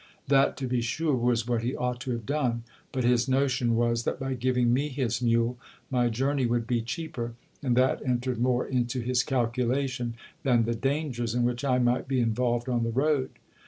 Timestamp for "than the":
10.41-10.73